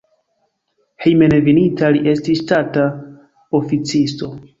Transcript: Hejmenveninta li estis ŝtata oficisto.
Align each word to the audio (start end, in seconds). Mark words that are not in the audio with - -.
Hejmenveninta 1.03 1.91
li 1.97 2.01
estis 2.13 2.41
ŝtata 2.45 2.87
oficisto. 3.61 4.31